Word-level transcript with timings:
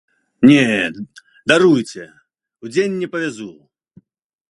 Не, 0.51 0.63
даруйце, 1.53 2.05
удзень 2.67 2.99
не 3.03 3.07
павязу! 3.15 3.51